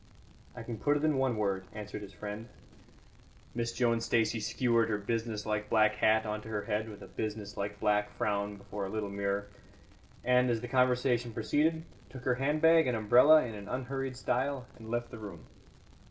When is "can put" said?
0.63-0.97